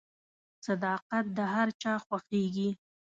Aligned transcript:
•صداقت 0.65 1.25
د 1.37 1.39
هر 1.53 1.67
چا 1.81 1.93
خوښیږي. 2.05 2.69